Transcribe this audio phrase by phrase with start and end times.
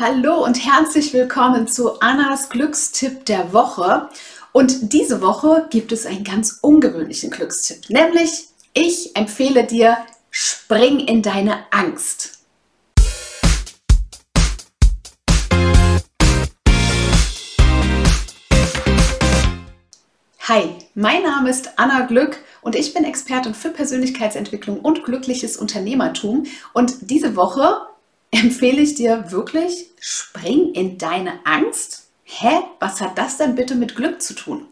[0.00, 4.08] Hallo und herzlich willkommen zu Annas Glückstipp der Woche.
[4.52, 9.96] Und diese Woche gibt es einen ganz ungewöhnlichen Glückstipp, nämlich ich empfehle dir,
[10.30, 12.44] spring in deine Angst.
[20.42, 26.44] Hi, mein Name ist Anna Glück und ich bin Expertin für Persönlichkeitsentwicklung und glückliches Unternehmertum.
[26.72, 27.88] Und diese Woche
[28.30, 32.08] empfehle ich dir wirklich, spring in deine Angst.
[32.24, 32.58] Hä?
[32.78, 34.66] Was hat das denn bitte mit Glück zu tun?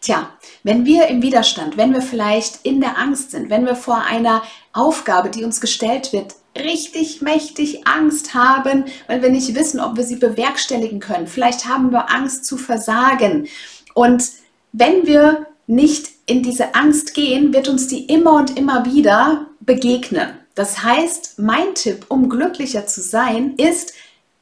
[0.00, 0.30] Tja,
[0.62, 4.42] wenn wir im Widerstand, wenn wir vielleicht in der Angst sind, wenn wir vor einer
[4.72, 10.04] Aufgabe, die uns gestellt wird, richtig mächtig Angst haben, weil wir nicht wissen, ob wir
[10.04, 11.26] sie bewerkstelligen können.
[11.26, 13.48] Vielleicht haben wir Angst zu versagen.
[13.94, 14.24] Und
[14.72, 20.30] wenn wir nicht in diese Angst gehen, wird uns die immer und immer wieder begegnen.
[20.58, 23.92] Das heißt, mein Tipp, um glücklicher zu sein, ist,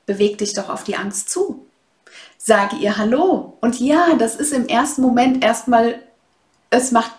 [0.06, 1.66] beweg dich doch auf die Angst zu.
[2.39, 3.59] Sage ihr Hallo.
[3.61, 6.00] Und ja, das ist im ersten Moment erstmal,
[6.70, 7.12] es macht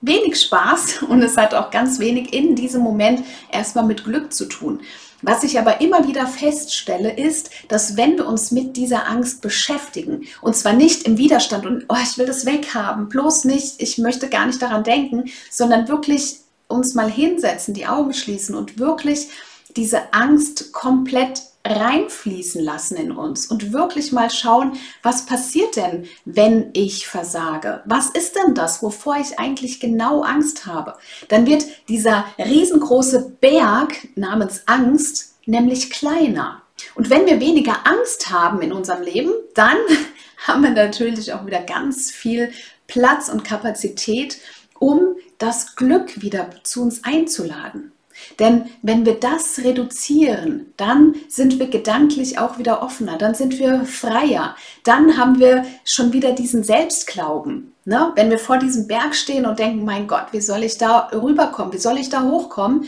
[0.00, 4.46] wenig Spaß und es hat auch ganz wenig in diesem Moment erstmal mit Glück zu
[4.46, 4.80] tun.
[5.24, 10.26] Was ich aber immer wieder feststelle, ist, dass wenn wir uns mit dieser Angst beschäftigen,
[10.40, 14.28] und zwar nicht im Widerstand und oh, ich will das weghaben, bloß nicht, ich möchte
[14.28, 19.28] gar nicht daran denken, sondern wirklich uns mal hinsetzen, die Augen schließen und wirklich
[19.76, 26.70] diese Angst komplett reinfließen lassen in uns und wirklich mal schauen, was passiert denn, wenn
[26.72, 27.82] ich versage?
[27.84, 30.94] Was ist denn das, wovor ich eigentlich genau Angst habe?
[31.28, 36.62] Dann wird dieser riesengroße Berg namens Angst nämlich kleiner.
[36.94, 39.76] Und wenn wir weniger Angst haben in unserem Leben, dann
[40.46, 42.52] haben wir natürlich auch wieder ganz viel
[42.88, 44.38] Platz und Kapazität,
[44.82, 47.92] um das Glück wieder zu uns einzuladen.
[48.40, 53.84] Denn wenn wir das reduzieren, dann sind wir gedanklich auch wieder offener, dann sind wir
[53.84, 57.72] freier, dann haben wir schon wieder diesen Selbstglauben.
[57.84, 58.10] Ne?
[58.16, 61.72] Wenn wir vor diesem Berg stehen und denken, mein Gott, wie soll ich da rüberkommen,
[61.72, 62.86] wie soll ich da hochkommen,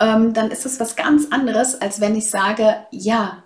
[0.00, 3.42] ähm, dann ist es was ganz anderes, als wenn ich sage, ja,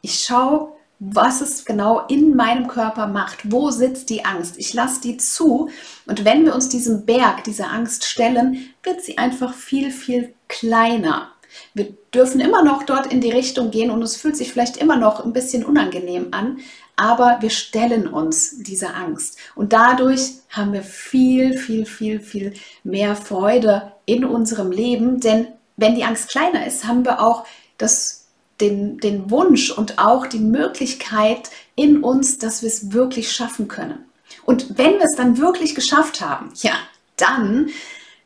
[0.00, 3.50] ich schaue was es genau in meinem Körper macht.
[3.50, 4.58] Wo sitzt die Angst?
[4.58, 5.70] Ich lasse die zu.
[6.06, 11.32] Und wenn wir uns diesem Berg, dieser Angst stellen, wird sie einfach viel, viel kleiner.
[11.72, 14.96] Wir dürfen immer noch dort in die Richtung gehen und es fühlt sich vielleicht immer
[14.96, 16.58] noch ein bisschen unangenehm an,
[16.96, 19.38] aber wir stellen uns dieser Angst.
[19.54, 22.52] Und dadurch haben wir viel, viel, viel, viel
[22.84, 27.46] mehr Freude in unserem Leben, denn wenn die Angst kleiner ist, haben wir auch
[27.78, 28.19] das
[28.60, 34.04] den, den Wunsch und auch die Möglichkeit in uns, dass wir es wirklich schaffen können.
[34.44, 36.74] Und wenn wir es dann wirklich geschafft haben, ja,
[37.16, 37.70] dann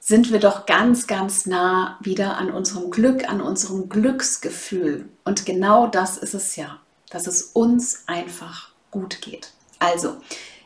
[0.01, 5.09] sind wir doch ganz, ganz nah wieder an unserem Glück, an unserem Glücksgefühl.
[5.25, 6.79] Und genau das ist es ja,
[7.09, 9.53] dass es uns einfach gut geht.
[9.79, 10.17] Also,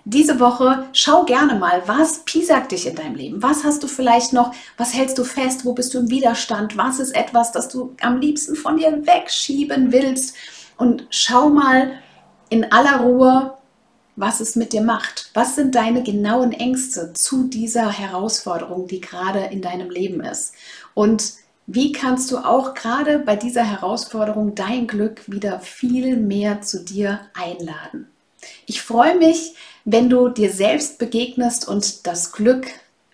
[0.08, 3.42] diese Woche schau gerne mal, was piesackt dich in deinem Leben?
[3.42, 4.54] Was hast du vielleicht noch?
[4.78, 5.66] Was hältst du fest?
[5.66, 6.78] Wo bist du im Widerstand?
[6.78, 10.34] Was ist etwas, das du am liebsten von dir wegschieben willst?
[10.78, 11.92] Und schau mal
[12.48, 13.58] in aller Ruhe,
[14.16, 15.30] was es mit dir macht.
[15.34, 20.54] Was sind deine genauen Ängste zu dieser Herausforderung, die gerade in deinem Leben ist?
[20.94, 21.34] Und
[21.66, 27.20] wie kannst du auch gerade bei dieser Herausforderung dein Glück wieder viel mehr zu dir
[27.34, 28.08] einladen?
[28.66, 29.54] Ich freue mich,
[29.90, 32.66] wenn du dir selbst begegnest und das Glück,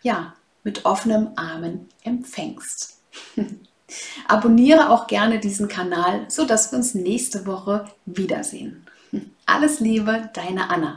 [0.03, 2.99] ja, mit offenen Armen empfängst.
[4.27, 8.85] Abonniere auch gerne diesen Kanal, sodass wir uns nächste Woche wiedersehen.
[9.47, 10.97] Alles Liebe, deine Anna.